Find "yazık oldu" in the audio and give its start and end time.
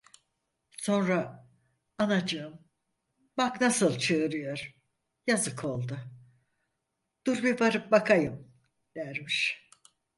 5.27-5.99